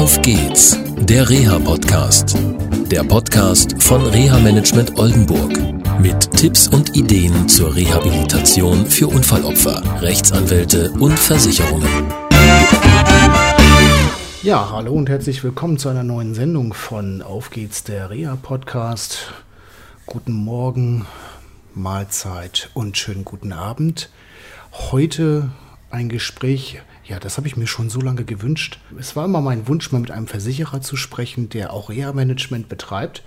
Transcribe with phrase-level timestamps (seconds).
[0.00, 2.34] Auf geht's, der Reha-Podcast.
[2.90, 5.52] Der Podcast von Reha-Management Oldenburg.
[6.00, 11.86] Mit Tipps und Ideen zur Rehabilitation für Unfallopfer, Rechtsanwälte und Versicherungen.
[14.42, 19.30] Ja, hallo und herzlich willkommen zu einer neuen Sendung von Auf geht's, der Reha-Podcast.
[20.06, 21.04] Guten Morgen,
[21.74, 24.08] Mahlzeit und schönen guten Abend.
[24.72, 25.50] Heute
[25.90, 26.80] ein Gespräch
[27.10, 28.78] ja, das habe ich mir schon so lange gewünscht.
[28.96, 33.24] Es war immer mein Wunsch, mal mit einem Versicherer zu sprechen, der auch Reha-Management betreibt.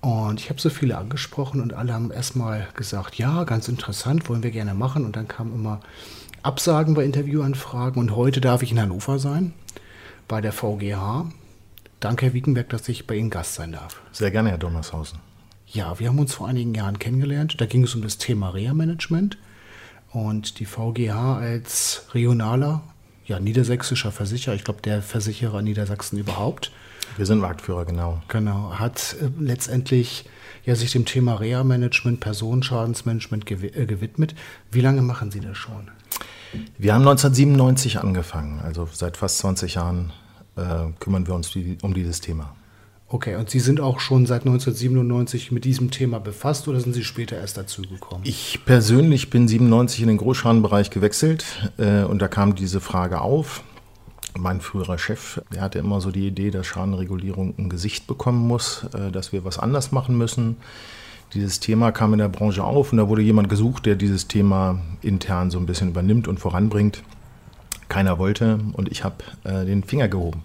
[0.00, 4.44] Und ich habe so viele angesprochen und alle haben erstmal gesagt, ja, ganz interessant, wollen
[4.44, 5.04] wir gerne machen.
[5.04, 5.80] Und dann kamen immer
[6.44, 8.00] Absagen bei Interviewanfragen.
[8.00, 9.54] Und heute darf ich in Hannover sein,
[10.28, 11.26] bei der VGH.
[11.98, 14.02] Danke, Herr Wiegenberg, dass ich bei Ihnen Gast sein darf.
[14.12, 15.18] Sehr gerne, Herr Donnershausen.
[15.66, 17.60] Ja, wir haben uns vor einigen Jahren kennengelernt.
[17.60, 19.36] Da ging es um das Thema Reha-Management.
[20.12, 22.82] Und die VGH als regionaler
[23.26, 26.70] ja, niedersächsischer Versicherer, ich glaube der Versicherer Niedersachsen überhaupt.
[27.16, 28.22] Wir sind Marktführer, genau.
[28.28, 30.24] Genau, hat äh, letztendlich
[30.64, 34.34] ja, sich dem Thema Reha-Management, Personenschadensmanagement gew äh, gewidmet.
[34.70, 35.90] Wie lange machen Sie das schon?
[36.78, 40.12] Wir haben 1997 angefangen, also seit fast 20 Jahren
[40.56, 42.54] äh, kümmern wir uns die, um dieses Thema.
[43.08, 47.04] Okay, und Sie sind auch schon seit 1997 mit diesem Thema befasst oder sind Sie
[47.04, 48.22] später erst dazu gekommen?
[48.24, 53.62] Ich persönlich bin 97 in den Großschadenbereich gewechselt äh, und da kam diese Frage auf.
[54.36, 58.84] Mein früherer Chef, der hatte immer so die Idee, dass Schadenregulierung ein Gesicht bekommen muss,
[58.92, 60.56] äh, dass wir was anders machen müssen.
[61.32, 64.80] Dieses Thema kam in der Branche auf und da wurde jemand gesucht, der dieses Thema
[65.02, 67.04] intern so ein bisschen übernimmt und voranbringt.
[67.88, 70.42] Keiner wollte und ich habe äh, den Finger gehoben.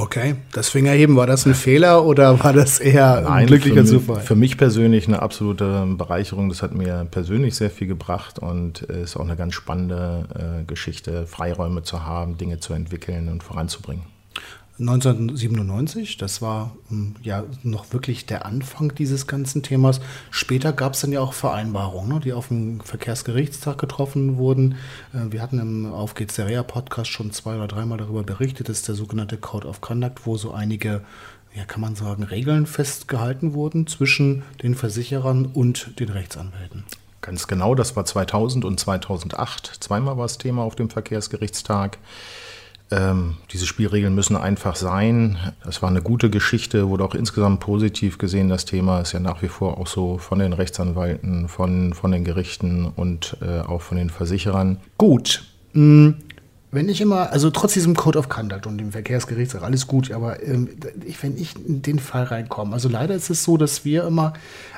[0.00, 3.86] Okay, das Fingerheben, war das ein Fehler oder war das eher Nein, ein glücklicher für,
[3.86, 4.20] Zufall?
[4.20, 6.48] Für mich persönlich eine absolute Bereicherung.
[6.48, 11.26] Das hat mir persönlich sehr viel gebracht und ist auch eine ganz spannende äh, Geschichte,
[11.26, 14.04] Freiräume zu haben, Dinge zu entwickeln und voranzubringen.
[14.80, 20.00] 1997, das war hm, ja noch wirklich der Anfang dieses ganzen Themas.
[20.30, 24.76] Später gab es dann ja auch Vereinbarungen, ne, die auf dem Verkehrsgerichtstag getroffen wurden.
[25.12, 28.68] Äh, wir hatten im Auf geht's der Rea Podcast schon zwei oder dreimal darüber berichtet,
[28.68, 31.02] das ist der sogenannte Code of Conduct, wo so einige,
[31.56, 36.84] ja kann man sagen, Regeln festgehalten wurden zwischen den Versicherern und den Rechtsanwälten.
[37.20, 39.78] Ganz genau, das war 2000 und 2008.
[39.80, 41.98] Zweimal war das Thema auf dem Verkehrsgerichtstag.
[42.90, 45.36] Ähm, diese Spielregeln müssen einfach sein.
[45.62, 48.48] Das war eine gute Geschichte, wurde auch insgesamt positiv gesehen.
[48.48, 52.24] Das Thema ist ja nach wie vor auch so von den Rechtsanwalten, von, von den
[52.24, 54.78] Gerichten und äh, auch von den Versicherern.
[54.96, 55.44] Gut.
[55.72, 56.16] Hm.
[56.70, 60.42] Wenn ich immer, also trotz diesem Code of Conduct und dem Verkehrsgerichtshof, alles gut, aber
[60.42, 60.68] ähm,
[61.22, 64.34] wenn ich in den Fall reinkomme, also leider ist es so, dass wir immer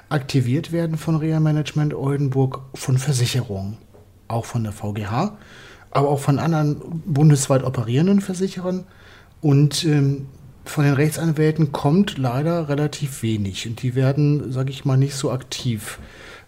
[0.08, 3.76] aktiviert werden von Reha Management Oldenburg von Versicherungen,
[4.28, 5.36] auch von der VGH
[5.90, 8.84] aber auch von anderen bundesweit operierenden Versicherern.
[9.40, 10.26] Und ähm,
[10.64, 13.66] von den Rechtsanwälten kommt leider relativ wenig.
[13.66, 15.98] Und die werden, sage ich mal, nicht so aktiv.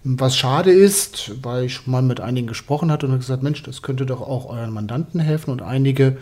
[0.04, 4.04] Was schade ist, weil ich mal mit einigen gesprochen hatte und gesagt, Mensch, das könnte
[4.04, 5.50] doch auch euren Mandanten helfen.
[5.50, 6.16] Und einige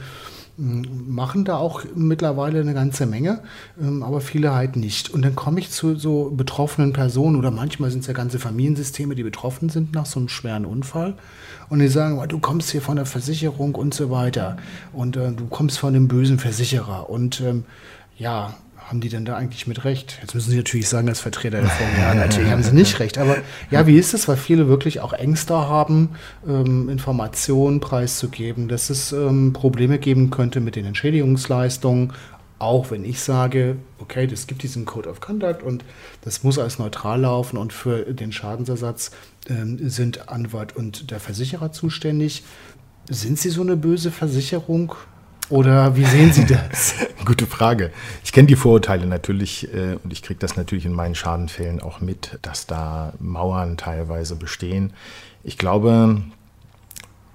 [0.60, 3.41] machen da auch mittlerweile eine ganze Menge,
[3.81, 5.09] ähm, aber viele halt nicht.
[5.10, 9.15] Und dann komme ich zu so betroffenen Personen oder manchmal sind es ja ganze Familiensysteme,
[9.15, 11.15] die betroffen sind nach so einem schweren Unfall.
[11.70, 14.56] Und die sagen, du kommst hier von der Versicherung und so weiter.
[14.93, 17.09] Und äh, du kommst von einem bösen Versicherer.
[17.09, 17.65] Und ähm,
[18.19, 18.54] ja,
[18.90, 20.18] haben die denn da eigentlich mit Recht?
[20.20, 23.18] Jetzt müssen Sie natürlich sagen, als Vertreter der Firma, ja, natürlich haben Sie nicht recht.
[23.18, 23.36] Aber
[23.70, 26.10] ja, wie ist es, weil viele wirklich auch Ängste haben,
[26.46, 32.12] ähm, Informationen preiszugeben, dass es ähm, Probleme geben könnte mit den Entschädigungsleistungen,
[32.58, 35.84] auch wenn ich sage, okay, das gibt diesen Code of Conduct und
[36.22, 39.12] das muss alles neutral laufen und für den Schadensersatz
[39.48, 42.42] ähm, sind Anwalt und der Versicherer zuständig.
[43.08, 44.96] Sind Sie so eine böse Versicherung?
[45.50, 46.94] Oder wie sehen Sie das?
[47.25, 47.91] Gute Frage.
[48.25, 52.00] Ich kenne die Vorurteile natürlich äh, und ich kriege das natürlich in meinen Schadenfällen auch
[52.00, 54.93] mit, dass da Mauern teilweise bestehen.
[55.43, 56.22] Ich glaube,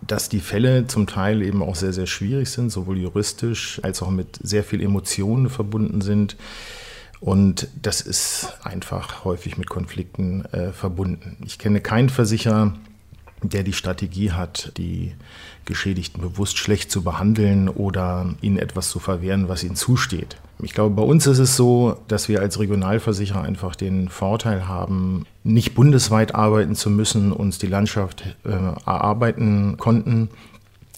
[0.02, 4.12] dass die Fälle zum Teil eben auch sehr, sehr schwierig sind, sowohl juristisch als auch
[4.12, 6.38] mit sehr viel Emotionen verbunden sind.
[7.20, 11.36] Und das ist einfach häufig mit Konflikten äh, verbunden.
[11.46, 12.76] Ich kenne keinen Versicherer,
[13.44, 15.16] der die Strategie hat, die
[15.66, 20.38] Geschädigten bewusst schlecht zu behandeln oder ihnen etwas zu verwehren, was ihnen zusteht.
[20.62, 25.26] Ich glaube, bei uns ist es so, dass wir als Regionalversicherer einfach den Vorteil haben,
[25.44, 30.30] nicht bundesweit arbeiten zu müssen, uns die Landschaft äh, erarbeiten konnten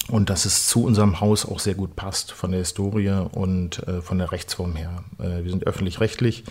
[0.09, 4.01] und dass es zu unserem Haus auch sehr gut passt von der Historie und äh,
[4.01, 5.03] von der Rechtsform her.
[5.19, 6.43] Äh, wir sind öffentlich-rechtlich,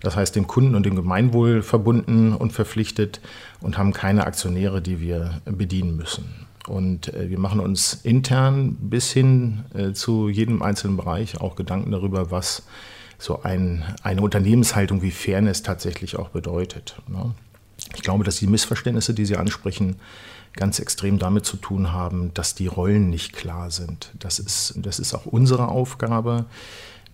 [0.00, 3.20] das heißt dem Kunden und dem Gemeinwohl verbunden und verpflichtet
[3.60, 6.45] und haben keine Aktionäre, die wir bedienen müssen.
[6.66, 11.92] Und äh, wir machen uns intern bis hin äh, zu jedem einzelnen Bereich auch Gedanken
[11.92, 12.64] darüber, was
[13.18, 16.96] so ein, eine Unternehmenshaltung wie Fairness tatsächlich auch bedeutet.
[17.08, 17.34] Ne?
[17.94, 19.96] Ich glaube, dass die Missverständnisse, die Sie ansprechen,
[20.54, 24.12] ganz extrem damit zu tun haben, dass die Rollen nicht klar sind.
[24.18, 26.46] Das ist, das ist auch unsere Aufgabe,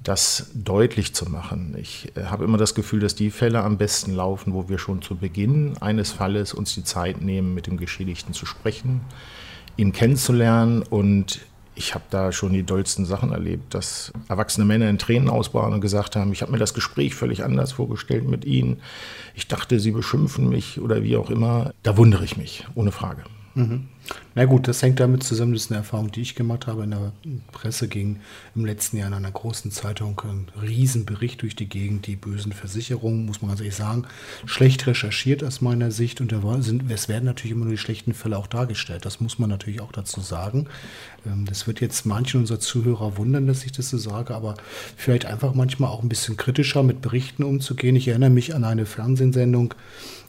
[0.02, 1.76] das deutlich zu machen.
[1.78, 5.02] Ich äh, habe immer das Gefühl, dass die Fälle am besten laufen, wo wir schon
[5.02, 9.02] zu Beginn eines Falles uns die Zeit nehmen, mit dem Geschädigten zu sprechen,
[9.76, 11.40] ihn kennenzulernen und
[11.74, 15.80] ich habe da schon die dollsten Sachen erlebt, dass erwachsene Männer in Tränen ausbauen und
[15.80, 18.80] gesagt haben, ich habe mir das Gespräch völlig anders vorgestellt mit ihnen.
[19.34, 21.72] Ich dachte, sie beschimpfen mich oder wie auch immer.
[21.82, 23.24] Da wundere ich mich, ohne Frage.
[23.54, 23.88] Mhm.
[24.34, 26.84] Na gut, das hängt damit zusammen, das ist eine Erfahrung, die ich gemacht habe.
[26.84, 27.12] In der
[27.52, 28.20] Presse ging
[28.54, 33.26] im letzten Jahr in einer großen Zeitung ein Riesenbericht durch die Gegend, die bösen Versicherungen,
[33.26, 34.04] muss man ganz ehrlich sagen,
[34.46, 36.20] schlecht recherchiert aus meiner Sicht.
[36.20, 39.04] Und da sind, es werden natürlich immer nur die schlechten Fälle auch dargestellt.
[39.04, 40.66] Das muss man natürlich auch dazu sagen.
[41.26, 44.54] Ähm, das wird jetzt manchen unserer Zuhörer wundern, dass ich das so sage, aber
[44.96, 47.96] vielleicht einfach manchmal auch ein bisschen kritischer mit Berichten umzugehen.
[47.96, 49.74] Ich erinnere mich an eine Fernsehsendung,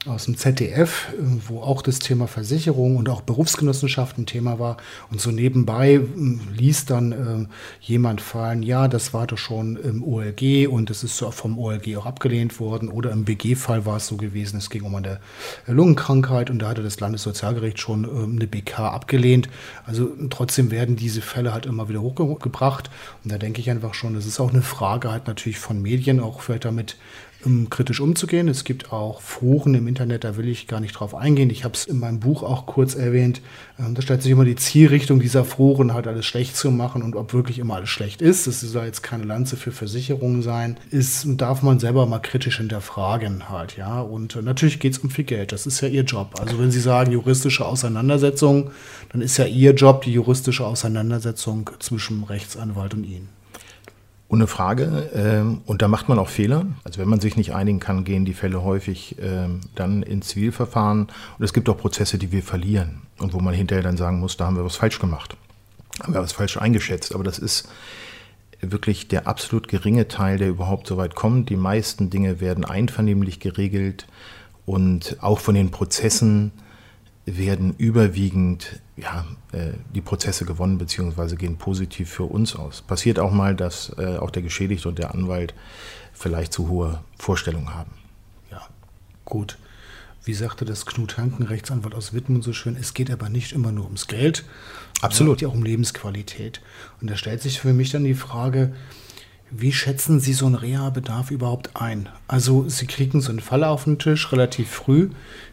[0.06, 3.22] aus dem ZDF, äh, wo auch das Thema Versicherung und auch
[3.64, 4.78] Berufsgenossenschaft ein Thema war.
[5.12, 7.48] Und so nebenbei hm, ließ dann äh,
[7.82, 12.06] jemand fallen, ja, das war doch schon im OLG und es ist vom OLG auch
[12.06, 12.90] abgelehnt worden.
[12.90, 15.20] Oder im BG-Fall war es so gewesen, es ging um eine
[15.68, 19.50] Lungenkrankheit und da hatte das Landessozialgericht schon äh, eine BK abgelehnt.
[19.86, 22.90] Also trotzdem werden diese Fälle halt immer wieder hochgebracht.
[23.24, 26.20] Und da denke ich einfach schon, das ist auch eine Frage halt natürlich von Medien,
[26.20, 26.98] auch vielleicht damit
[27.46, 28.48] um kritisch umzugehen.
[28.48, 31.50] Es gibt auch Foren im Internet, da will ich gar nicht drauf eingehen.
[31.50, 33.42] Ich habe es in meinem Buch auch kurz erwähnt.
[33.80, 37.16] Ähm, da stellt sich immer die Zielrichtung dieser Foren, halt alles schlecht zu machen und
[37.16, 38.48] ob wirklich immer alles schlecht ist.
[38.48, 40.78] Das soll jetzt keine Lanze für Versicherungen sein.
[40.92, 44.02] Ist, darf man selber mal kritisch hinterfragen halt, ja.
[44.02, 45.52] Und äh, natürlich geht es um viel Geld.
[45.52, 46.40] Das ist ja Ihr Job.
[46.40, 48.72] Also wenn Sie sagen juristische Auseinandersetzung,
[49.12, 53.43] dann ist ja Ihr Job die juristische Auseinandersetzung zwischen Rechtsanwalt und Ihnen.
[54.34, 55.12] Ohne Frage.
[55.14, 56.66] Ähm, und da macht man auch Fehler.
[56.84, 61.02] Also wenn man sich nicht einigen kann, gehen die Fälle häufig ähm, dann ins Zivilverfahren.
[61.38, 63.04] Und es gibt auch Prozesse, die wir verlieren.
[63.20, 65.38] Und wo man hinterher dann sagen muss, da haben wir was falsch gemacht.
[66.02, 67.14] Haben wir was falsch eingeschätzt.
[67.14, 67.70] Aber das ist
[68.60, 71.52] wirklich der absolut geringe Teil, der überhaupt so weit kommt.
[71.52, 74.08] Die meisten Dinge werden einvernehmlich geregelt.
[74.66, 76.54] Und auch von den Prozessen
[77.26, 81.36] werden überwiegend ja, äh, die Prozesse gewonnen bzw.
[81.36, 82.82] gehen positiv für uns aus.
[82.82, 85.54] Passiert auch mal, dass äh, auch der Geschädigte und der Anwalt
[86.14, 87.92] vielleicht zu hohe Vorstellungen haben.
[88.52, 88.62] Ja,
[89.26, 89.58] gut.
[90.26, 93.72] Wie sagte das Knut Hanken, Rechtsanwalt aus Wittmund so schön, es geht aber nicht immer
[93.74, 94.46] nur ums Geld.
[95.02, 95.36] Absolut.
[95.36, 96.62] Es geht auch um Lebensqualität.
[97.02, 98.74] Und da stellt sich für mich dann die Frage,
[99.56, 102.10] wie schätzen Sie so einen Reha-Bedarf überhaupt ein?
[102.28, 105.10] Also Sie kriegen so einen Fall auf den Tisch relativ früh.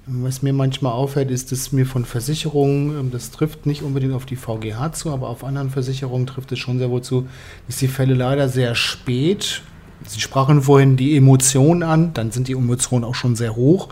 [0.06, 4.26] Was mir manchmal auffällt, ist, dass mir von Versicherungen, ähm, das trifft nicht unbedingt auf
[4.26, 7.28] die VGH zu, aber auf anderen Versicherungen trifft es schon sehr wohl zu,
[7.66, 9.62] dass die Fälle leider sehr spät,
[10.06, 13.88] Sie sprachen vorhin die Emotionen an, dann sind die Emotionen auch schon sehr hoch,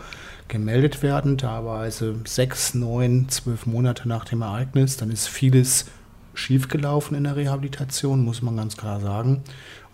[0.47, 4.97] gemeldet werden, teilweise sechs, neun, zwölf Monate nach dem Ereignis.
[4.97, 5.85] Dann ist vieles
[6.33, 9.43] schiefgelaufen in der Rehabilitation, muss man ganz klar sagen.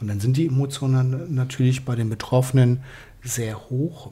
[0.02, 2.82] Und dann sind die Emotionen natürlich bei den Betroffenen
[3.24, 4.12] sehr hoch.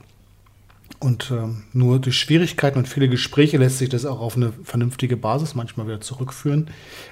[0.99, 5.17] Und äh, nur durch Schwierigkeiten und viele Gespräche lässt sich das auch auf eine vernünftige
[5.17, 6.67] Basis manchmal wieder zurückführen.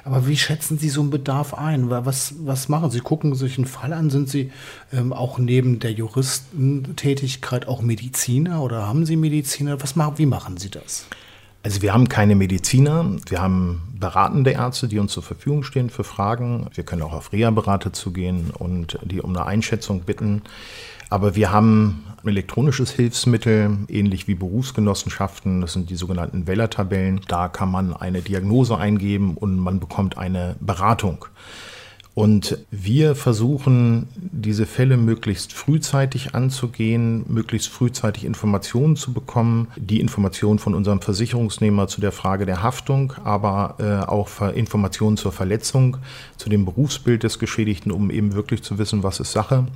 [0.06, 1.90] Aber wie schätzen Sie so einen Bedarf ein?
[1.90, 3.02] Was, was machen Sie?
[3.02, 4.10] Gucken sich einen Fall an?
[4.10, 4.52] Sind Sie
[4.94, 9.82] ähm, auch neben der Juristentätigkeit auch Mediziner oder haben Sie Mediziner?
[9.82, 11.08] Was machen, wie machen Sie das?
[11.64, 16.04] Also wir haben keine Mediziner, wir haben beratende Ärzte, die uns zur Verfügung stehen für
[16.04, 16.66] Fragen.
[16.74, 20.42] Wir können auch auf Reha-Berater zugehen und die um eine Einschätzung bitten.
[21.12, 25.62] Aber wir haben ein elektronisches Hilfsmittel, ähnlich wie Berufsgenossenschaften.
[25.62, 27.22] Das sind die sogenannten Weller-Tabellen.
[27.28, 31.26] Da kann man eine Diagnose eingeben und man bekommt eine Beratung.
[32.14, 39.70] Und wir versuchen, diese Fälle möglichst frühzeitig anzugehen, möglichst frühzeitig Informationen zu bekommen.
[39.78, 45.32] Die Informationen von unserem Versicherungsnehmer zu der Frage der Haftung, aber äh, auch Informationen zur
[45.32, 45.98] Verletzung,
[46.36, 49.68] zu dem Berufsbild des Geschädigten, um eben wirklich zu wissen, was ist Sache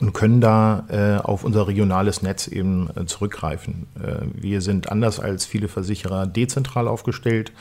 [0.00, 3.86] und können da äh, auf unser regionales Netz eben äh, zurückgreifen.
[4.00, 7.52] Äh, wir sind anders als viele Versicherer dezentral aufgestellt,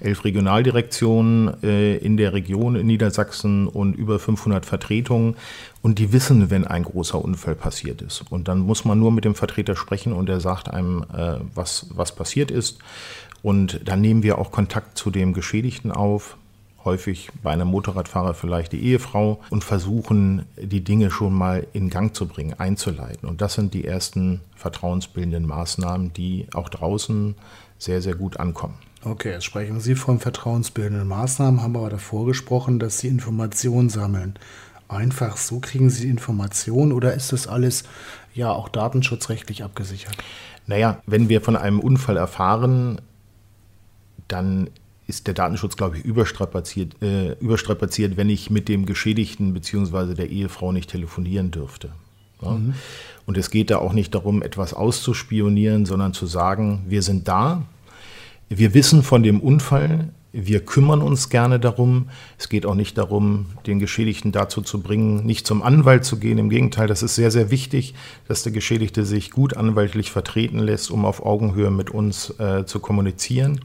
[0.00, 5.34] elf Regionaldirektionen äh, in der Region in Niedersachsen und über 500 Vertretungen
[5.82, 8.24] und die wissen, wenn ein großer Unfall passiert ist.
[8.30, 11.86] Und dann muss man nur mit dem Vertreter sprechen und er sagt einem, äh, was,
[11.90, 12.78] was passiert ist.
[13.42, 16.36] Und dann nehmen wir auch Kontakt zu dem Geschädigten auf,
[16.84, 22.14] häufig bei einem Motorradfahrer vielleicht die Ehefrau und versuchen, die Dinge schon mal in Gang
[22.14, 23.28] zu bringen, einzuleiten.
[23.28, 27.34] Und das sind die ersten vertrauensbildenden Maßnahmen, die auch draußen
[27.78, 28.74] sehr, sehr gut ankommen.
[29.04, 34.38] Okay, jetzt sprechen Sie von vertrauensbildenden Maßnahmen, haben aber davor gesprochen, dass Sie Informationen sammeln.
[34.88, 37.84] Einfach so kriegen Sie Informationen oder ist das alles
[38.34, 40.16] ja auch datenschutzrechtlich abgesichert?
[40.66, 43.00] Naja, wenn wir von einem Unfall erfahren,
[44.28, 44.70] dann
[45.06, 50.14] ist der Datenschutz, glaube ich, überstrapaziert, äh, überstrapaziert wenn ich mit dem Geschädigten bzw.
[50.14, 51.90] der Ehefrau nicht telefonieren dürfte.
[52.40, 52.52] Ja?
[52.52, 52.74] Mhm.
[53.26, 57.62] Und es geht da auch nicht darum, etwas auszuspionieren, sondern zu sagen, wir sind da,
[58.48, 62.08] wir wissen von dem Unfall, wir kümmern uns gerne darum.
[62.38, 66.38] Es geht auch nicht darum, den Geschädigten dazu zu bringen, nicht zum Anwalt zu gehen.
[66.38, 67.94] Im Gegenteil, das ist sehr, sehr wichtig,
[68.28, 72.80] dass der Geschädigte sich gut anwaltlich vertreten lässt, um auf Augenhöhe mit uns äh, zu
[72.80, 73.60] kommunizieren.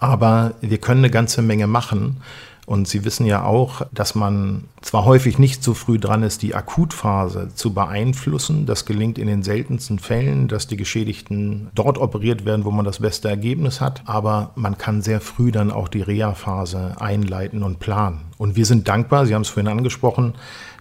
[0.00, 2.20] Aber wir können eine ganze Menge machen.
[2.66, 6.54] Und Sie wissen ja auch, dass man zwar häufig nicht so früh dran ist, die
[6.54, 8.64] Akutphase zu beeinflussen.
[8.64, 13.00] Das gelingt in den seltensten Fällen, dass die Geschädigten dort operiert werden, wo man das
[13.00, 14.02] beste Ergebnis hat.
[14.06, 18.20] Aber man kann sehr früh dann auch die Reha-Phase einleiten und planen.
[18.38, 20.34] Und wir sind dankbar, Sie haben es vorhin angesprochen,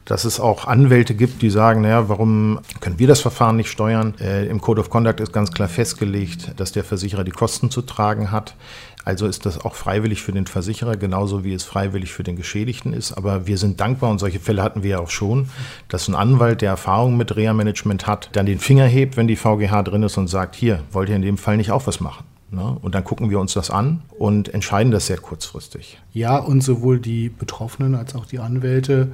[0.10, 4.16] dass es auch Anwälte gibt, die sagen, naja, warum können wir das Verfahren nicht steuern?
[4.20, 7.84] Äh, Im Code of Conduct ist ganz klar festgelegt, dass der Versicherer die Kosten zu
[7.84, 8.56] tragen hat.
[9.06, 12.94] Also ist das auch freiwillig für den Versicherer, genauso wie es freiwillig für den Geschädigten
[12.94, 13.14] ist.
[13.14, 15.50] Aber wir sind dankbar, und solche Fälle hatten wir ja auch schon,
[15.88, 19.84] dass ein Anwalt, der Erfahrung mit Reha-Management hat, dann den Finger hebt, wenn die VGH
[19.84, 22.26] drin ist und sagt, hier, wollt ihr in dem Fall nicht auch was machen?
[22.52, 22.78] Ne?
[22.82, 26.00] Und dann gucken wir uns das an und entscheiden das sehr kurzfristig.
[26.14, 29.10] Ja, und sowohl die Betroffenen als auch die Anwälte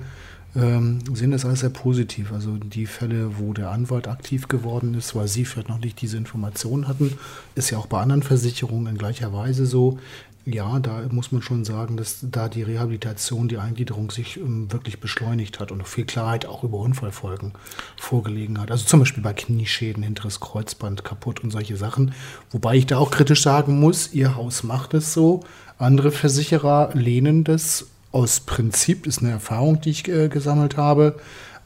[0.56, 2.32] ähm, sehen das alles sehr positiv.
[2.32, 6.18] Also die Fälle, wo der Anwalt aktiv geworden ist, weil sie vielleicht noch nicht diese
[6.18, 7.18] Informationen hatten,
[7.56, 10.00] ist ja auch bei anderen Versicherungen in gleicher Weise so.
[10.48, 15.00] Ja, da muss man schon sagen, dass da die Rehabilitation, die Eingliederung sich ähm, wirklich
[15.00, 17.54] beschleunigt hat und viel Klarheit auch über Unfallfolgen
[17.98, 18.70] vorgelegen hat.
[18.70, 22.14] Also zum Beispiel bei Knieschäden, hinteres Kreuzband kaputt und solche Sachen.
[22.52, 25.40] Wobei ich da auch kritisch sagen muss, Ihr Haus macht es so.
[25.80, 31.18] Andere Versicherer lehnen das aus Prinzip, ist eine Erfahrung, die ich äh, gesammelt habe,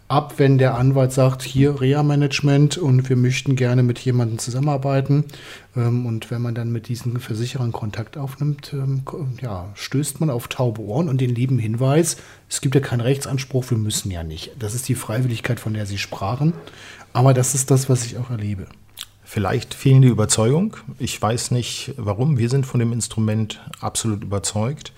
[0.08, 5.26] ab, wenn der Anwalt sagt, hier Reha-Management und wir möchten gerne mit jemandem zusammenarbeiten.
[5.78, 9.04] Ähm, und wenn man dann mit diesen Versicherern Kontakt aufnimmt, ähm,
[9.40, 12.18] ja, stößt man auf taube Ohren und den lieben Hinweis,
[12.50, 14.52] es gibt ja keinen Rechtsanspruch, wir müssen ja nicht.
[14.58, 16.54] Das ist die Freiwilligkeit, von der Sie sprachen.
[17.14, 18.66] Aber das ist das, was ich auch erlebe.
[19.24, 20.78] Vielleicht fehlende Überzeugung.
[20.98, 22.40] Ich weiß nicht warum.
[22.40, 24.94] Wir sind von dem Instrument absolut überzeugt.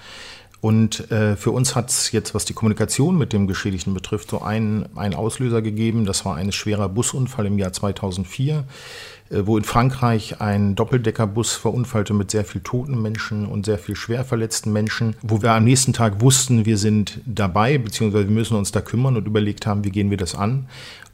[0.62, 4.44] Und äh, für uns hat es jetzt, was die Kommunikation mit dem Geschädigten betrifft, so
[4.44, 6.06] einen, einen Auslöser gegeben.
[6.06, 8.64] Das war ein schwerer Busunfall im Jahr 2004,
[9.32, 13.96] äh, wo in Frankreich ein Doppeldeckerbus verunfallte mit sehr viel toten Menschen und sehr viel
[13.96, 18.56] schwer verletzten Menschen, wo wir am nächsten Tag wussten, wir sind dabei, beziehungsweise wir müssen
[18.56, 20.68] uns da kümmern und überlegt haben, wie gehen wir das an.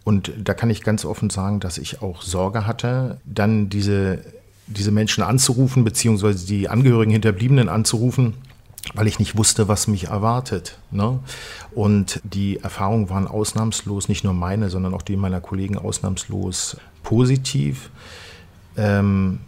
[0.04, 4.20] Und da kann ich ganz offen sagen, dass ich auch Sorge hatte, dann diese,
[4.68, 8.34] diese Menschen anzurufen, beziehungsweise die Angehörigen Hinterbliebenen anzurufen
[8.94, 10.78] weil ich nicht wusste, was mich erwartet.
[10.92, 11.20] Ne?
[11.72, 17.90] Und die Erfahrungen waren ausnahmslos, nicht nur meine, sondern auch die meiner Kollegen ausnahmslos positiv.
[18.76, 19.40] Ähm,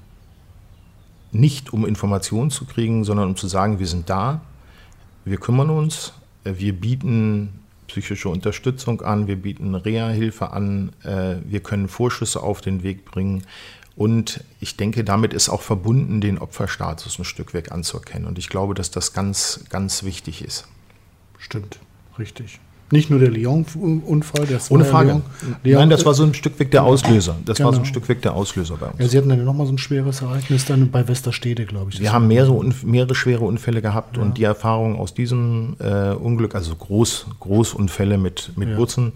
[1.32, 4.42] nicht um Informationen zu kriegen, sondern um zu sagen, wir sind da,
[5.26, 11.88] wir kümmern uns, wir bieten psychische Unterstützung an, wir bieten Reha-Hilfe an, äh, wir können
[11.88, 13.44] Vorschüsse auf den Weg bringen,
[14.00, 18.30] und ich denke, damit ist auch verbunden, den Opferstatus ein Stück weg anzuerkennen.
[18.30, 20.70] Und ich glaube, dass das ganz, ganz wichtig ist.
[21.38, 21.82] Stimmt,
[22.18, 22.62] richtig.
[22.92, 25.22] Nicht nur der Lyon-Unfall, der Ohne Frage.
[25.64, 27.36] Leon, Nein, das war so ein Stück weg der Auslöser.
[27.46, 27.68] Das genau.
[27.68, 27.92] war so ein genau.
[27.92, 29.00] Stück weg der Auslöser bei uns.
[29.00, 32.00] Ja, Sie hatten dann nochmal so ein schweres Ereignis dann bei Westerstede, glaube ich.
[32.00, 34.24] Wir haben mehrere, mehrere schwere Unfälle gehabt ja.
[34.24, 38.76] und die Erfahrung aus diesem äh, Unglück, also Groß, Großunfälle mit, mit ja.
[38.76, 39.14] Bussen,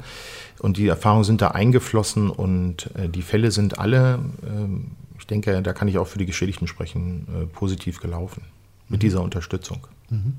[0.63, 5.61] und die Erfahrungen sind da eingeflossen und äh, die Fälle sind alle, äh, ich denke,
[5.61, 8.43] da kann ich auch für die Geschädigten sprechen, äh, positiv gelaufen
[8.87, 9.01] mit mhm.
[9.01, 9.87] dieser Unterstützung.
[10.09, 10.35] Mhm.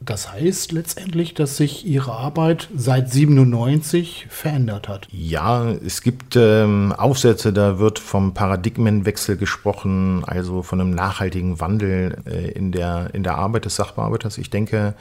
[0.00, 5.08] Das heißt letztendlich, dass sich Ihre Arbeit seit 97 verändert hat.
[5.10, 12.16] Ja, es gibt ähm, Aufsätze, da wird vom Paradigmenwechsel gesprochen, also von einem nachhaltigen Wandel
[12.26, 14.38] äh, in, der, in der Arbeit des Sachbearbeiters.
[14.38, 14.94] Ich denke,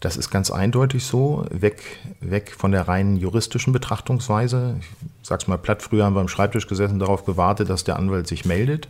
[0.00, 1.82] das ist ganz eindeutig so, weg,
[2.20, 4.76] weg von der reinen juristischen Betrachtungsweise.
[4.80, 8.26] Ich sag's mal platt, früher haben wir am Schreibtisch gesessen, darauf gewartet, dass der Anwalt
[8.26, 8.88] sich meldet,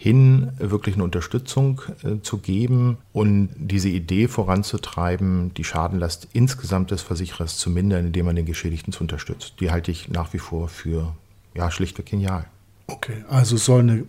[0.00, 7.02] hin wirklich eine Unterstützung äh, zu geben und diese Idee voranzutreiben, die Schadenlast insgesamt des
[7.02, 9.54] Versicherers zu mindern, indem man den Geschädigten zu unterstützt.
[9.58, 11.16] Die halte ich nach wie vor für
[11.54, 12.44] ja, schlichtweg genial.
[12.86, 14.04] Okay, also soll eine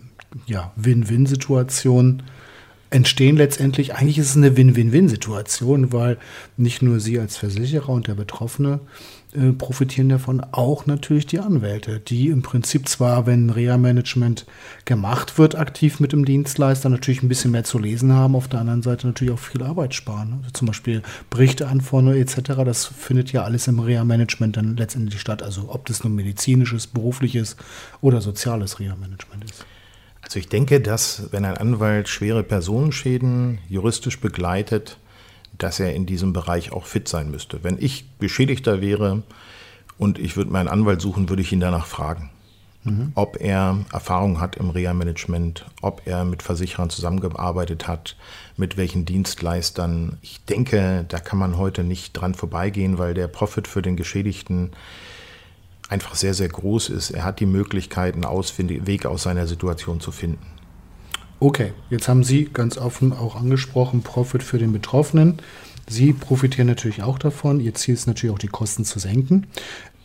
[0.46, 2.22] ja, Win-Win-Situation
[2.89, 6.17] entstehen letztendlich, eigentlich ist es eine Win-Win-Win-Situation, weil
[6.58, 8.79] nicht nur Sie als Versicherer und der Betroffene
[9.34, 14.48] äh, profitieren davon, auch natürlich die Anwälte, die im Prinzip zwar, wenn Reha-Management
[14.86, 18.62] gemacht wird, aktiv mit dem Dienstleister, natürlich ein bisschen mehr zu lesen haben, auf der
[18.62, 20.39] anderen Seite natürlich auch viel Arbeit sparen.
[20.39, 25.43] Also zum Beispiel Berichte anfordern etc., das findet ja alles im Reha-Management dann letztendlich statt.
[25.43, 27.55] Also ob das nun medizinisches, berufliches
[28.01, 29.65] oder soziales Reha-Management ist.
[30.29, 35.00] Also ich denke, dass wenn ein Anwalt schwere Personenschäden juristisch begleitet,
[35.57, 37.63] dass er in diesem Bereich auch fit sein müsste.
[37.63, 39.24] Wenn ich Geschädigter wäre
[39.98, 42.29] und ich würde meinen Anwalt suchen, würde ich ihn danach fragen,
[42.83, 43.12] mhm.
[43.15, 48.15] ob er Erfahrung hat im Reha-Management, ob er mit Versicherern zusammengearbeitet hat,
[48.55, 50.19] mit welchen Dienstleistern.
[50.21, 54.74] Ich denke, da kann man heute nicht dran vorbeigehen, weil der Profit für den Geschädigten
[55.89, 57.12] einfach sehr, sehr groß ist.
[57.12, 58.25] Er hat die Möglichkeit, einen
[58.88, 60.46] Weg aus seiner Situation zu finden.
[61.41, 65.41] Okay, jetzt haben Sie ganz offen auch angesprochen, Profit für den Betroffenen.
[65.88, 67.60] Sie profitieren natürlich auch davon.
[67.60, 69.48] Ihr Ziel ist natürlich auch, die Kosten zu senken.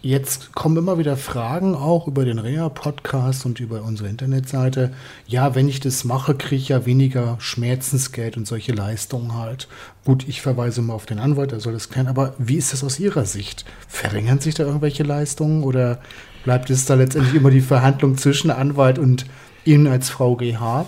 [0.05, 4.93] Jetzt kommen immer wieder Fragen auch über den Reha-Podcast und über unsere Internetseite.
[5.27, 9.67] Ja, wenn ich das mache, kriege ich ja weniger Schmerzensgeld und solche Leistungen halt.
[10.05, 12.07] Gut, ich verweise mal auf den Anwalt, der soll das klären.
[12.07, 13.65] Aber wie ist das aus Ihrer Sicht?
[13.89, 16.03] Verringern sich da irgendwelche Leistungen oder
[16.45, 19.25] bleibt es da letztendlich immer die Verhandlung zwischen Anwalt und
[19.65, 20.85] Ihnen als VGH?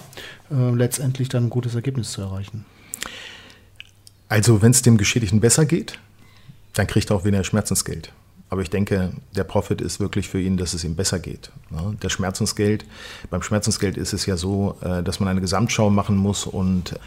[0.51, 2.67] Äh, letztendlich dann ein gutes Ergebnis zu erreichen.
[4.29, 5.99] Also wenn es dem Geschädigten besser geht,
[6.75, 8.13] dann kriegt er auch weniger Schmerzensgeld.
[8.49, 11.51] Aber ich denke, der Profit ist wirklich für ihn, dass es ihm besser geht.
[12.03, 12.85] Der Schmerzensgeld,
[13.29, 16.99] beim Schmerzensgeld ist es ja so, äh, dass man eine Gesamtschau machen muss und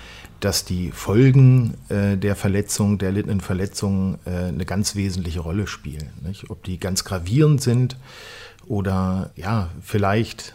[0.42, 6.10] dass die Folgen äh, der Verletzung, der erlittenen Verletzung eine ganz wesentliche Rolle spielen.
[6.50, 7.98] Ob die ganz gravierend sind
[8.68, 10.54] oder ja, vielleicht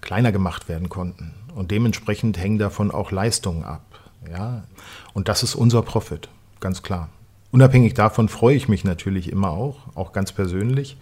[0.00, 1.34] kleiner gemacht werden konnten.
[1.54, 3.82] Und dementsprechend hängen davon auch Leistungen ab.
[4.30, 4.64] Ja?
[5.12, 6.28] Und das ist unser Profit,
[6.60, 7.08] ganz klar.
[7.54, 10.96] Unabhängig davon freue ich mich natürlich immer auch, auch ganz persönlich,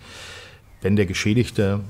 [0.83, 1.81] wenn der Geschädigte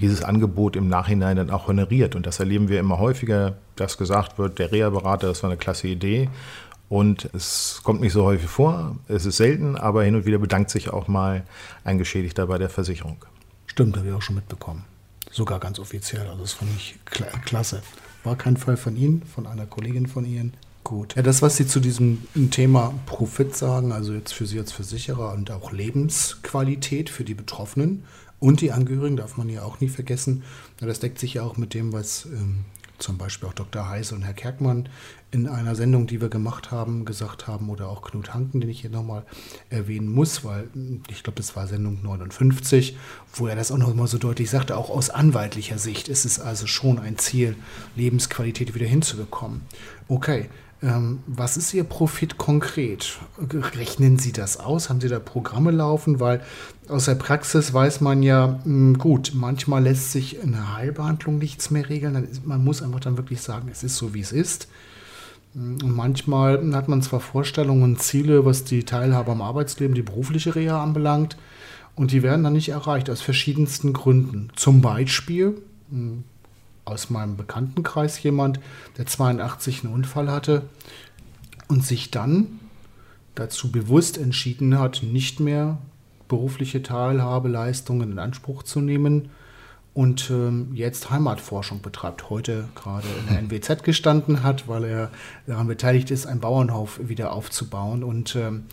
[0.00, 2.16] dieses Angebot im Nachhinein dann auch honoriert.
[2.16, 5.86] Und das erleben wir immer häufiger, dass gesagt wird, der Reha-Berater, das war eine klasse
[5.86, 6.28] Idee.
[6.88, 10.70] Und es kommt nicht so häufig vor, es ist selten, aber hin und wieder bedankt
[10.70, 11.44] sich auch mal
[11.84, 13.24] ein Geschädigter bei der Versicherung.
[13.68, 14.86] Stimmt, habe ich auch schon mitbekommen.
[15.30, 16.26] Sogar ganz offiziell.
[16.26, 16.98] Also das fand ich
[17.44, 17.82] klasse.
[18.24, 20.54] War kein Fall von Ihnen, von einer Kollegin von Ihnen.
[20.88, 21.16] Gut.
[21.16, 25.34] Ja, das, was Sie zu diesem Thema Profit sagen, also jetzt für Sie als Versicherer
[25.34, 28.04] und auch Lebensqualität für die Betroffenen
[28.40, 30.44] und die Angehörigen, darf man ja auch nie vergessen.
[30.80, 32.64] Das deckt sich ja auch mit dem, was ähm,
[32.96, 33.86] zum Beispiel auch Dr.
[33.86, 34.88] Heise und Herr Kerkmann
[35.30, 38.80] in einer Sendung, die wir gemacht haben, gesagt haben, oder auch Knut Hanken, den ich
[38.80, 39.26] hier nochmal
[39.68, 40.70] erwähnen muss, weil
[41.10, 42.96] ich glaube, das war Sendung 59,
[43.34, 46.66] wo er das auch nochmal so deutlich sagte, auch aus anwaltlicher Sicht ist es also
[46.66, 47.56] schon ein Ziel,
[47.94, 49.60] Lebensqualität wieder hinzubekommen.
[50.08, 50.48] Okay,
[50.80, 53.18] ähm, was ist Ihr Profit konkret?
[53.38, 54.88] Rechnen Sie das aus?
[54.88, 56.20] Haben Sie da Programme laufen?
[56.20, 56.40] Weil
[56.88, 61.38] aus der Praxis weiß man ja, mh, hm, gut, manchmal lässt sich in der Heilbehandlung
[61.38, 62.14] nichts mehr regeln.
[62.14, 64.68] Dann ist, man muss einfach dann wirklich sagen, es ist so, wie es ist.
[65.54, 70.02] Hm, und manchmal hat man zwar Vorstellungen und Ziele, was die Teilhabe am Arbeitsleben, die
[70.02, 71.36] berufliche Reha anbelangt,
[71.96, 74.50] und die werden dann nicht erreicht aus verschiedensten Gründen.
[74.54, 75.60] Zum Beispiel,
[75.90, 76.22] hm,
[76.88, 78.60] aus meinem Bekanntenkreis jemand,
[78.96, 80.62] der 82 einen Unfall hatte
[81.68, 82.60] und sich dann
[83.34, 85.78] dazu bewusst entschieden hat, nicht mehr
[86.26, 89.30] berufliche Teilhabeleistungen in Anspruch zu nehmen
[89.94, 92.30] und ähm, jetzt Heimatforschung betreibt.
[92.30, 95.10] Heute gerade in der NWZ gestanden hat, weil er
[95.46, 98.66] daran beteiligt ist, einen Bauernhof wieder aufzubauen und ähm,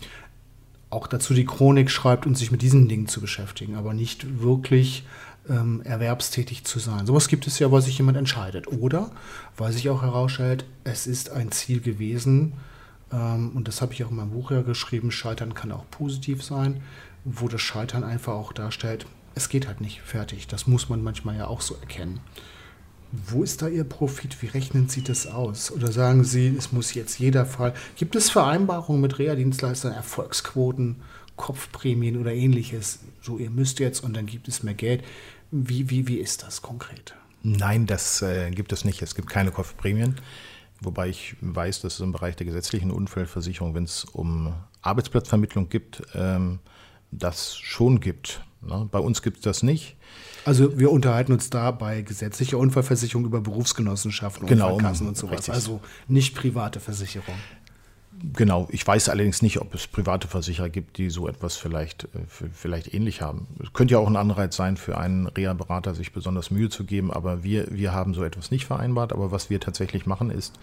[0.90, 5.04] auch dazu die Chronik schreibt und sich mit diesen Dingen zu beschäftigen, aber nicht wirklich
[5.48, 7.06] ähm, erwerbstätig zu sein.
[7.06, 8.68] Sowas gibt es ja, weil sich jemand entscheidet.
[8.68, 9.10] Oder
[9.56, 12.54] weil sich auch herausstellt, es ist ein Ziel gewesen,
[13.12, 16.42] ähm, und das habe ich auch in meinem Buch ja geschrieben, Scheitern kann auch positiv
[16.42, 16.82] sein,
[17.24, 20.46] wo das Scheitern einfach auch darstellt, es geht halt nicht fertig.
[20.46, 22.20] Das muss man manchmal ja auch so erkennen.
[23.12, 24.42] Wo ist da Ihr Profit?
[24.42, 25.70] Wie rechnen Sie das aus?
[25.70, 27.74] Oder sagen Sie, es muss jetzt jeder Fall.
[27.96, 30.96] Gibt es Vereinbarungen mit Reha-Dienstleistern, Erfolgsquoten,
[31.36, 33.00] Kopfprämien oder ähnliches?
[33.22, 35.04] So, ihr müsst jetzt und dann gibt es mehr Geld.
[35.50, 37.14] Wie, wie, wie ist das konkret?
[37.42, 39.02] Nein, das äh, gibt es nicht.
[39.02, 40.16] Es gibt keine Kopfprämien.
[40.80, 46.02] Wobei ich weiß, dass es im Bereich der gesetzlichen Unfallversicherung, wenn es um Arbeitsplatzvermittlung gibt,
[46.14, 46.58] ähm,
[47.10, 48.42] das schon gibt.
[48.60, 48.88] Ne?
[48.90, 49.96] Bei uns gibt es das nicht.
[50.44, 55.38] Also wir unterhalten uns da bei gesetzlicher Unfallversicherung über Berufsgenossenschaften, genau, Unfallkassen und sowas.
[55.38, 55.54] Richtig.
[55.54, 57.34] Also nicht private Versicherung.
[58.32, 62.48] Genau, ich weiß allerdings nicht, ob es private Versicherer gibt, die so etwas vielleicht, äh,
[62.52, 63.46] vielleicht ähnlich haben.
[63.62, 67.12] Es könnte ja auch ein Anreiz sein, für einen Reha-Berater sich besonders Mühe zu geben,
[67.12, 69.12] aber wir, wir haben so etwas nicht vereinbart.
[69.12, 70.58] Aber was wir tatsächlich machen, ist,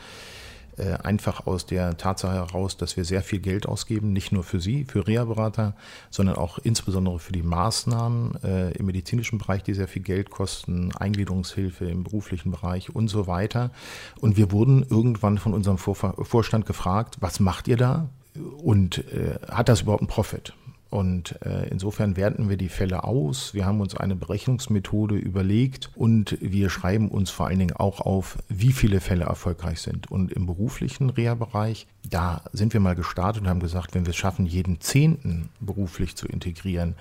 [1.04, 4.86] einfach aus der Tatsache heraus, dass wir sehr viel Geld ausgeben, nicht nur für Sie,
[4.86, 5.76] für Reha-Berater,
[6.10, 10.92] sondern auch insbesondere für die Maßnahmen äh, im medizinischen Bereich, die sehr viel Geld kosten,
[10.96, 13.72] Eingliederungshilfe im beruflichen Bereich und so weiter.
[14.20, 18.10] Und wir wurden irgendwann von unserem Vorstand gefragt, was macht ihr da?
[18.58, 20.54] Und äh, hat das überhaupt einen Profit?
[20.94, 23.56] Und äh, insofern werten wir die Fälle aus.
[23.56, 28.38] Wir haben uns eine Berechnungsmethode überlegt und wir schreiben uns vor allen Dingen auch auf,
[28.48, 30.12] wie viele Fälle erfolgreich sind.
[30.12, 34.18] Und im beruflichen Reha-Bereich, da sind wir mal gestartet und haben gesagt, wenn wir es
[34.18, 36.94] schaffen, jeden Zehnten beruflich zu integrieren,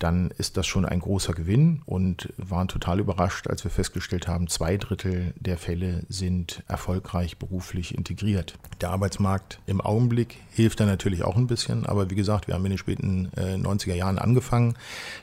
[0.00, 4.48] dann ist das schon ein großer Gewinn und waren total überrascht, als wir festgestellt haben,
[4.48, 8.54] zwei Drittel der Fälle sind erfolgreich beruflich integriert.
[8.80, 12.64] Der Arbeitsmarkt im Augenblick hilft da natürlich auch ein bisschen, aber wie gesagt, wir haben
[12.64, 14.74] in den späten 90er äh, Jahren angefangen,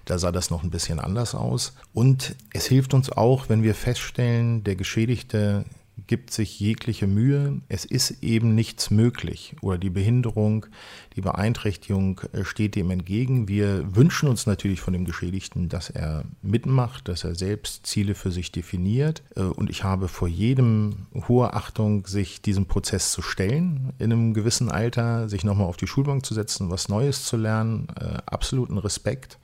[0.06, 1.74] da sah das noch ein bisschen anders aus.
[1.94, 5.66] Und es hilft uns auch, wenn wir feststellen, der Geschädigte
[6.08, 7.62] gibt sich jegliche Mühe.
[7.70, 10.66] Es ist eben nichts möglich oder die Behinderung,
[11.16, 13.48] die Beeinträchtigung äh, steht dem entgegen.
[13.48, 18.32] Wir wünschen uns natürlich von dem Geschädigten, dass er mitmacht, dass er selbst Ziele für
[18.32, 19.24] sich definiert.
[19.36, 24.34] Äh, und ich habe vor jedem hohe Achtung, sich diesem Prozess zu stellen, in einem
[24.34, 27.88] gewissen Alter, sich nochmal auf die Schulbank zu setzen, was Neues zu lernen.
[28.00, 29.38] Äh, absoluten Respekt.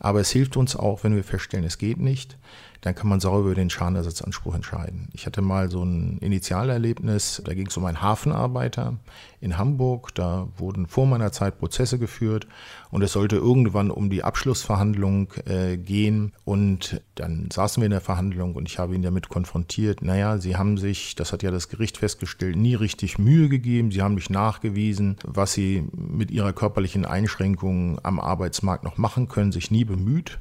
[0.00, 2.36] Aber es hilft uns auch, wenn wir feststellen, es geht nicht,
[2.84, 5.08] dann kann man sauber über den Schadenersatzanspruch entscheiden.
[5.14, 8.98] Ich hatte mal so ein Initialerlebnis, da ging es um einen Hafenarbeiter
[9.40, 10.14] in Hamburg.
[10.14, 12.46] Da wurden vor meiner Zeit Prozesse geführt
[12.90, 16.34] und es sollte irgendwann um die Abschlussverhandlung äh, gehen.
[16.44, 20.02] Und dann saßen wir in der Verhandlung und ich habe ihn damit konfrontiert.
[20.02, 23.92] Naja, Sie haben sich, das hat ja das Gericht festgestellt, nie richtig Mühe gegeben.
[23.92, 29.52] Sie haben mich nachgewiesen, was Sie mit Ihrer körperlichen Einschränkung am Arbeitsmarkt noch machen können,
[29.52, 30.38] sich nie bemüht.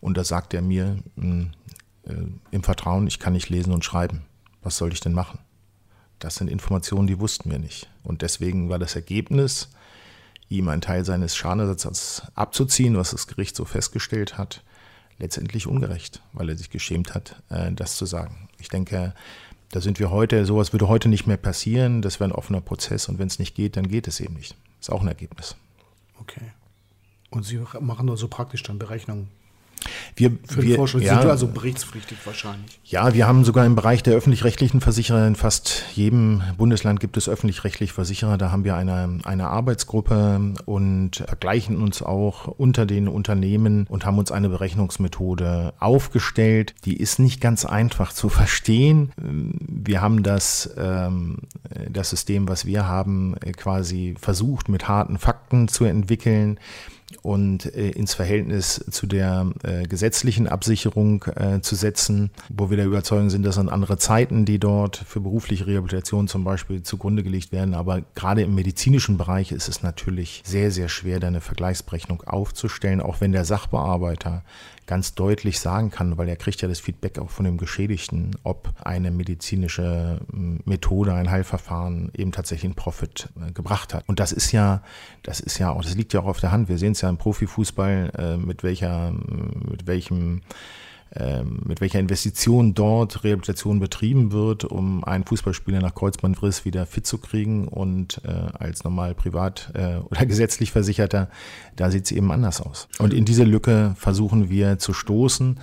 [0.00, 1.50] Und da sagt er mir hm,
[2.50, 4.22] im Vertrauen, ich kann nicht lesen und schreiben.
[4.62, 5.38] Was soll ich denn machen?
[6.18, 7.88] Das sind Informationen, die wussten wir nicht.
[8.02, 9.68] Und deswegen war das Ergebnis,
[10.48, 14.62] ihm einen Teil seines Schadenersatzes abzuziehen, was das Gericht so festgestellt hat,
[15.18, 18.48] letztendlich ungerecht, weil er sich geschämt hat, äh, das zu sagen.
[18.58, 19.14] Ich denke,
[19.72, 23.08] da sind wir heute, sowas würde heute nicht mehr passieren, das wäre ein offener Prozess
[23.08, 24.54] und wenn es nicht geht, dann geht es eben nicht.
[24.80, 25.56] Ist auch ein Ergebnis.
[26.20, 26.52] Okay.
[27.30, 29.28] Und Sie machen also praktisch dann Berechnungen
[30.14, 32.80] wir, Für wir, Forschung ja, sind also berichtspflichtig wahrscheinlich.
[32.84, 37.28] Ja, wir haben sogar im Bereich der öffentlich-rechtlichen Versicherer in fast jedem Bundesland gibt es
[37.28, 38.38] öffentlich-rechtliche Versicherer.
[38.38, 44.18] Da haben wir eine, eine Arbeitsgruppe und vergleichen uns auch unter den Unternehmen und haben
[44.18, 46.74] uns eine Berechnungsmethode aufgestellt.
[46.84, 49.12] Die ist nicht ganz einfach zu verstehen.
[49.16, 51.38] Wir haben das, ähm,
[51.90, 56.58] das System, was wir haben, quasi versucht mit harten Fakten zu entwickeln
[57.26, 62.86] und äh, ins Verhältnis zu der äh, gesetzlichen Absicherung äh, zu setzen, wo wir der
[62.86, 67.50] Überzeugung sind, das sind andere Zeiten, die dort für berufliche Rehabilitation zum Beispiel zugrunde gelegt
[67.50, 67.74] werden.
[67.74, 73.00] Aber gerade im medizinischen Bereich ist es natürlich sehr, sehr schwer, da eine Vergleichsberechnung aufzustellen,
[73.00, 74.44] auch wenn der Sachbearbeiter
[74.86, 78.72] ganz deutlich sagen kann, weil er kriegt ja das Feedback auch von dem Geschädigten, ob
[78.84, 84.08] eine medizinische hm, Methode, ein Heilverfahren eben tatsächlich einen Profit äh, gebracht hat.
[84.08, 84.82] Und das ist ja,
[85.22, 86.68] das ist ja auch, das liegt ja auch auf der Hand.
[86.68, 90.42] Wir sehen es ja im Profifußball, äh, mit welcher, mit welchem
[91.64, 97.18] mit welcher Investition dort Rehabilitation betrieben wird, um einen Fußballspieler nach Kreuzbandriss wieder fit zu
[97.18, 101.30] kriegen und äh, als normal privat äh, oder gesetzlich Versicherter,
[101.76, 102.88] da sieht es eben anders aus.
[102.98, 105.58] Und in diese Lücke versuchen wir zu stoßen.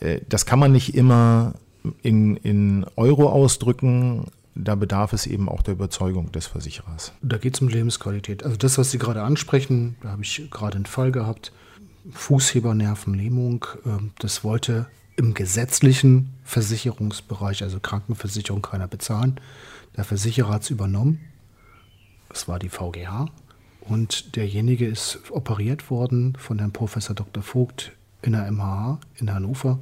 [0.00, 1.54] Äh, das kann man nicht immer
[2.02, 7.12] in, in Euro ausdrücken, da bedarf es eben auch der Überzeugung des Versicherers.
[7.22, 8.44] Da geht es um Lebensqualität.
[8.44, 11.52] Also das, was Sie gerade ansprechen, da habe ich gerade einen Fall gehabt,
[12.10, 13.66] Fußhebernervenlähmung.
[13.86, 14.86] Ähm, das wollte
[15.16, 19.40] im gesetzlichen Versicherungsbereich, also Krankenversicherung, keiner bezahlen.
[19.96, 21.20] Der Versicherer hat es übernommen.
[22.28, 23.26] Das war die VGH.
[23.80, 27.42] Und derjenige ist operiert worden von Herrn Professor Dr.
[27.42, 29.78] Vogt in der MHH in Hannover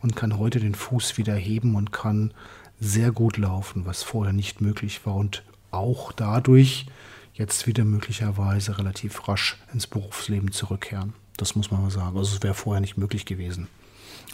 [0.00, 2.32] und kann heute den Fuß wieder heben und kann
[2.80, 6.86] sehr gut laufen, was vorher nicht möglich war und auch dadurch
[7.34, 11.12] jetzt wieder möglicherweise relativ rasch ins Berufsleben zurückkehren.
[11.36, 12.16] Das muss man mal sagen.
[12.16, 13.68] Also es wäre vorher nicht möglich gewesen.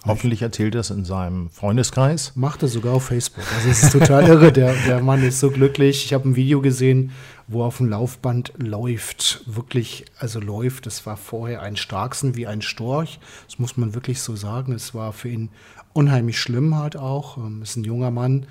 [0.05, 2.33] Hoffentlich erzählt er es in seinem Freundeskreis.
[2.35, 3.45] Macht er sogar auf Facebook.
[3.55, 4.51] Also es ist total irre.
[4.53, 6.05] Der, der Mann ist so glücklich.
[6.05, 7.13] Ich habe ein Video gesehen,
[7.47, 9.45] wo er auf dem Laufband läuft.
[9.47, 10.87] Wirklich, also läuft.
[10.87, 13.21] Das war vorher ein Starksen wie ein Storch.
[13.47, 14.73] Das muss man wirklich so sagen.
[14.73, 15.51] Es war für ihn
[15.93, 17.37] unheimlich schlimm halt auch.
[17.37, 18.47] Ähm, ist ein junger Mann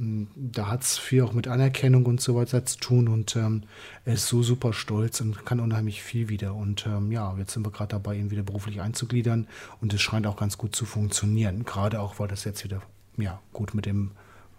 [0.00, 3.64] da hat es viel auch mit Anerkennung und so weiter zu tun und ähm,
[4.06, 6.54] er ist so super stolz und kann unheimlich viel wieder.
[6.54, 9.46] Und ähm, ja, jetzt sind wir gerade dabei, ihn wieder beruflich einzugliedern
[9.82, 11.64] und es scheint auch ganz gut zu funktionieren.
[11.64, 12.80] Gerade auch, weil das jetzt wieder
[13.18, 14.12] ja, gut mit dem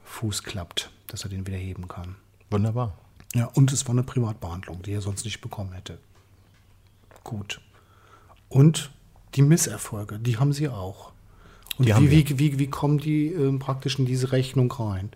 [0.04, 0.92] Fuß klappt.
[1.08, 2.16] dass er den wieder heben kann.
[2.52, 2.98] Wunderbar.
[3.34, 5.98] Ja, und es war eine Privatbehandlung, die er sonst nicht bekommen hätte.
[7.24, 7.62] Gut.
[8.50, 8.92] Und
[9.36, 11.14] die Misserfolge, die haben sie auch.
[11.78, 15.10] Und Die haben wie, wie, wie, wie kommen die ähm, praktisch in diese Rechnung rein?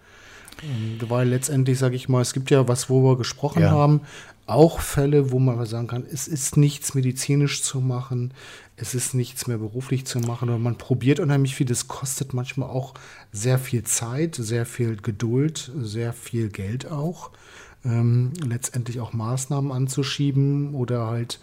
[1.08, 3.72] Weil letztendlich, sage ich mal, es gibt ja was, wo wir gesprochen Ja.
[3.72, 4.02] haben,
[4.48, 8.32] auch Fälle, wo man sagen kann, es ist nichts medizinisch zu machen,
[8.78, 11.66] es ist nichts mehr beruflich zu machen, oder man probiert unheimlich viel.
[11.66, 12.94] Das kostet manchmal auch
[13.32, 17.32] sehr viel Zeit, sehr viel Geduld, sehr viel Geld auch.
[17.84, 21.40] Ähm, letztendlich auch Maßnahmen anzuschieben oder halt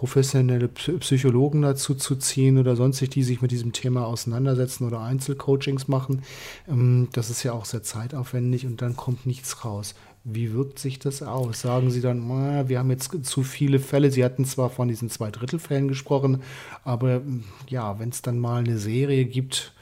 [0.00, 5.00] professionelle Psy- Psychologen dazu zu ziehen oder sonstig, die sich mit diesem Thema auseinandersetzen oder
[5.00, 6.22] Einzelcoachings machen.
[6.66, 9.94] Ähm, das ist ja auch sehr zeitaufwendig und dann kommt nichts raus.
[10.24, 11.60] Wie wirkt sich das aus?
[11.60, 14.10] Sagen Sie dann, "Ah, wir haben jetzt zu viele Fälle.
[14.10, 16.40] Sie hatten zwar von diesen Zweidrittelfällen gesprochen,
[16.82, 19.74] aber ähm, ja, wenn es dann mal eine Serie gibt,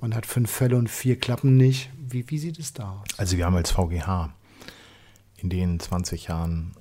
[0.00, 1.90] man hat fünf Fälle und vier klappen nicht.
[1.98, 3.18] Wie, wie sieht es da aus?
[3.18, 4.32] Also wir haben als VGH
[5.36, 6.72] in den 20 Jahren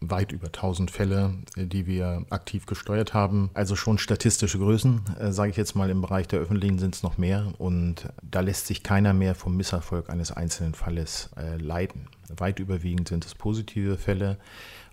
[0.00, 3.50] weit über 1000 Fälle, äh, die wir aktiv gesteuert haben.
[3.54, 7.02] Also schon statistische Größen, äh, sage ich jetzt mal, im Bereich der öffentlichen sind es
[7.02, 7.52] noch mehr.
[7.58, 12.06] Und da lässt sich keiner mehr vom Misserfolg eines einzelnen Falles äh, leiten.
[12.36, 14.38] Weit überwiegend sind es positive Fälle.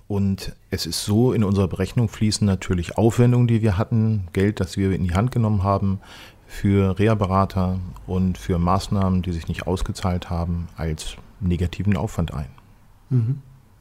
[0.08, 4.78] Und es ist so, in unserer Berechnung fließen natürlich Aufwendungen, die wir hatten, Geld, das
[4.78, 6.00] wir in die Hand genommen haben,
[6.48, 12.50] für Reha-Berater und für Maßnahmen, die sich nicht ausgezahlt haben, als negativen Aufwand ein.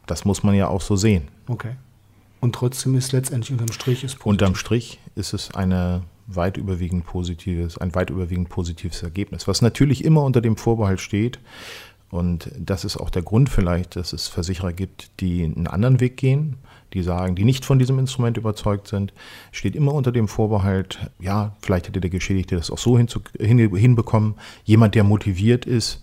[0.06, 1.28] Das muss man ja auch so sehen.
[1.46, 1.76] Okay.
[2.40, 7.78] Und trotzdem ist letztendlich unterm Strich ist Unterm Strich ist es eine weit überwiegend positives,
[7.78, 11.38] ein weit überwiegend positives Ergebnis, was natürlich immer unter dem Vorbehalt steht.
[12.10, 16.16] Und das ist auch der Grund vielleicht, dass es Versicherer gibt, die einen anderen Weg
[16.16, 16.56] gehen,
[16.92, 19.12] die sagen, die nicht von diesem Instrument überzeugt sind,
[19.50, 24.34] steht immer unter dem Vorbehalt, ja, vielleicht hätte der Geschädigte das auch so hin, hinbekommen.
[24.64, 26.02] Jemand, der motiviert ist,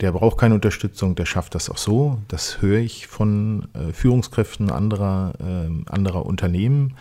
[0.00, 2.18] der braucht keine Unterstützung, der schafft das auch so.
[2.28, 6.94] Das höre ich von äh, Führungskräften anderer, äh, anderer Unternehmen.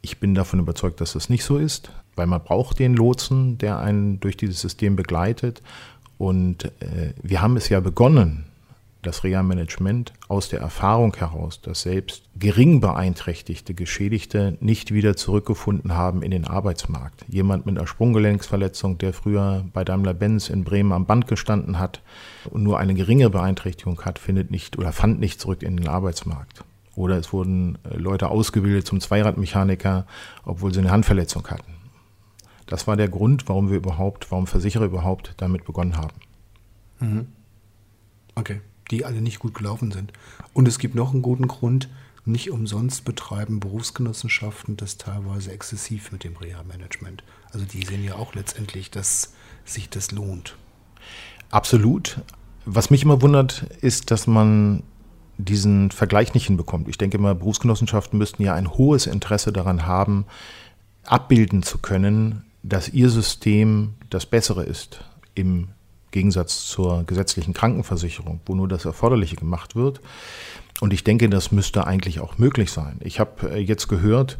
[0.00, 3.78] Ich bin davon überzeugt, dass das nicht so ist, weil man braucht den Lotsen, der
[3.78, 5.62] einen durch dieses System begleitet.
[6.16, 8.44] Und äh, wir haben es ja begonnen,
[9.06, 16.22] das Reha-Management aus der Erfahrung heraus, dass selbst gering beeinträchtigte Geschädigte nicht wieder zurückgefunden haben
[16.22, 17.24] in den Arbeitsmarkt.
[17.28, 22.02] Jemand mit einer Sprunggelenksverletzung, der früher bei Daimler-Benz in Bremen am Band gestanden hat
[22.50, 26.64] und nur eine geringe Beeinträchtigung hat, findet nicht oder fand nicht zurück in den Arbeitsmarkt.
[26.96, 30.06] Oder es wurden äh, Leute ausgebildet zum Zweiradmechaniker,
[30.44, 31.74] obwohl sie eine Handverletzung hatten.
[32.66, 36.14] Das war der Grund, warum wir überhaupt, warum Versicherer überhaupt damit begonnen haben.
[38.34, 38.60] Okay.
[38.90, 40.12] Die alle nicht gut gelaufen sind.
[40.52, 41.88] Und es gibt noch einen guten Grund.
[42.26, 47.22] Nicht umsonst betreiben Berufsgenossenschaften das teilweise exzessiv mit dem Reha-Management.
[47.52, 50.56] Also die sehen ja auch letztendlich, dass sich das lohnt.
[51.50, 52.20] Absolut.
[52.64, 54.82] Was mich immer wundert, ist, dass man
[55.36, 56.88] diesen Vergleich nicht hinbekommt.
[56.88, 60.24] Ich denke mal, Berufsgenossenschaften müssten ja ein hohes Interesse daran haben,
[61.04, 65.68] abbilden zu können, dass ihr System das bessere ist im
[66.14, 70.00] Gegensatz zur gesetzlichen Krankenversicherung, wo nur das Erforderliche gemacht wird.
[70.80, 72.96] Und ich denke, das müsste eigentlich auch möglich sein.
[73.00, 74.38] Ich habe äh, jetzt gehört,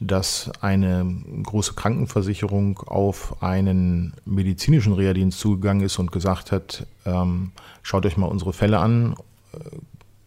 [0.00, 1.06] dass eine
[1.42, 8.26] große Krankenversicherung auf einen medizinischen Reha-Dienst zugegangen ist und gesagt hat, ähm, schaut euch mal
[8.26, 9.14] unsere Fälle an,
[9.54, 9.58] äh,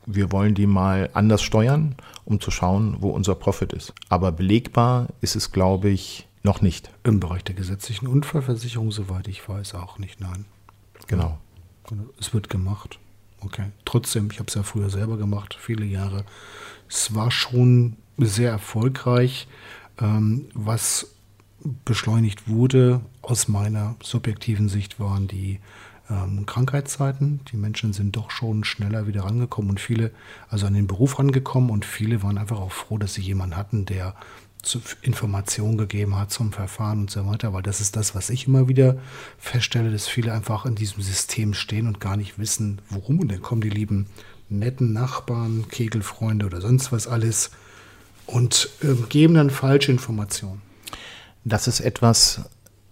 [0.08, 3.94] wir wollen die mal anders steuern, um zu schauen, wo unser Profit ist.
[4.10, 6.90] Aber belegbar ist es, glaube ich, noch nicht.
[7.04, 10.22] Im Bereich der gesetzlichen Unfallversicherung, soweit ich weiß, auch nicht.
[10.22, 10.46] Nein.
[11.08, 11.40] Genau.
[12.20, 13.00] Es wird gemacht.
[13.42, 13.72] Okay.
[13.86, 16.26] Trotzdem, ich habe es ja früher selber gemacht, viele Jahre.
[16.90, 19.48] Es war schon sehr erfolgreich.
[20.00, 21.14] Ähm, was
[21.86, 25.60] beschleunigt wurde, aus meiner subjektiven Sicht, waren die
[26.10, 27.42] ähm, Krankheitszeiten.
[27.52, 30.12] Die Menschen sind doch schon schneller wieder rangekommen und viele,
[30.50, 33.86] also an den Beruf rangekommen und viele waren einfach auch froh, dass sie jemanden hatten,
[33.86, 34.16] der
[35.02, 38.68] Informationen gegeben hat zum Verfahren und so weiter, weil das ist das, was ich immer
[38.68, 38.98] wieder
[39.38, 43.42] feststelle, dass viele einfach in diesem System stehen und gar nicht wissen, worum und dann
[43.42, 44.08] kommen die lieben
[44.50, 47.52] netten Nachbarn, Kegelfreunde oder sonst was alles
[48.26, 50.62] und ähm, geben dann falsche Informationen.
[51.44, 52.42] Das ist etwas,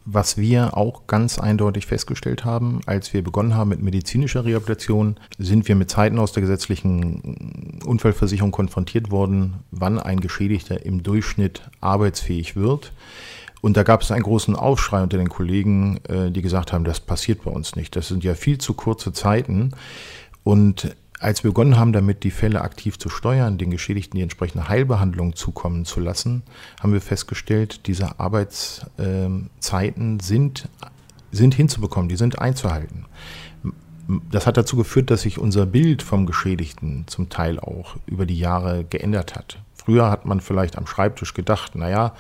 [0.05, 5.67] was wir auch ganz eindeutig festgestellt haben, als wir begonnen haben mit medizinischer Rehabilitation, sind
[5.67, 12.55] wir mit Zeiten aus der gesetzlichen Unfallversicherung konfrontiert worden, wann ein Geschädigter im Durchschnitt arbeitsfähig
[12.55, 12.91] wird.
[13.61, 16.99] Und da gab es einen großen Aufschrei unter den Kollegen, äh, die gesagt haben, das
[16.99, 17.95] passiert bei uns nicht.
[17.95, 19.71] Das sind ja viel zu kurze Zeiten.
[20.43, 24.67] Und als wir begonnen haben, damit die Fälle aktiv zu steuern, den Geschädigten die entsprechende
[24.67, 26.43] Heilbehandlung zukommen zu lassen,
[26.81, 30.67] haben wir festgestellt, diese Arbeitszeiten sind,
[31.31, 33.05] sind hinzubekommen, die sind einzuhalten.
[34.31, 38.37] das hat dazu geführt, dass sich unser Bild vom Geschädigten zum Teil auch über die
[38.37, 39.59] Jahre geändert hat.
[39.73, 42.13] Früher hat man vielleicht am Schreibtisch gedacht, naja,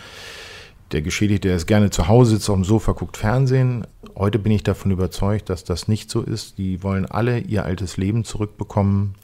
[0.91, 3.87] der Geschädigte, der ist gerne zu Hause, sitzt auf dem Sofa, guckt Fernsehen.
[4.15, 6.57] Heute bin ich davon überzeugt, dass das nicht so ist.
[6.57, 9.15] Die wollen alle ihr altes Leben zurückbekommen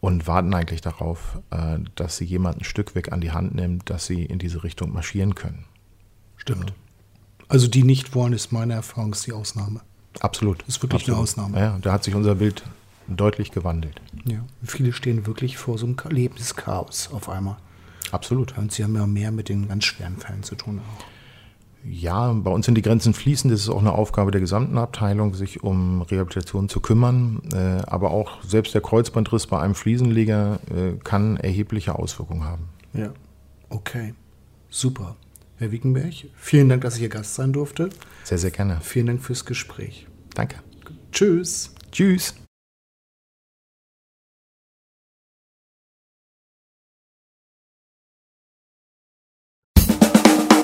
[0.00, 3.88] und warten eigentlich darauf, äh, dass sie jemand ein Stück weg an die Hand nimmt,
[3.88, 5.64] dass sie in diese Richtung marschieren können.
[6.36, 6.72] Stimmt.
[7.48, 9.80] Also die nicht wollen, ist meine Erfahrung, ist die Ausnahme.
[10.20, 10.60] Absolut.
[10.62, 11.16] Das ist wirklich Absolut.
[11.16, 11.58] eine Ausnahme.
[11.58, 12.62] Ja, da hat sich unser Bild
[13.08, 14.00] deutlich gewandelt.
[14.24, 14.44] Ja.
[14.62, 17.56] Viele stehen wirklich vor so einem Lebenschaos auf einmal.
[18.12, 18.56] Absolut.
[18.56, 21.04] Und sie haben ja mehr mit den ganz schweren Fällen zu tun auch.
[21.88, 23.52] Ja, bei uns sind die Grenzen fließend.
[23.52, 27.42] Das ist auch eine Aufgabe der gesamten Abteilung, sich um Rehabilitation zu kümmern.
[27.52, 32.64] Äh, aber auch selbst der Kreuzbandriss bei einem Fliesenleger äh, kann erhebliche Auswirkungen haben.
[32.92, 33.12] Ja.
[33.68, 34.14] Okay.
[34.68, 35.16] Super.
[35.58, 37.88] Herr Wiekenberg, vielen Dank, dass ich hier Gast sein durfte.
[38.24, 38.78] Sehr, sehr gerne.
[38.82, 40.06] Vielen Dank fürs Gespräch.
[40.34, 40.56] Danke.
[41.12, 41.74] Tschüss.
[41.92, 42.34] Tschüss.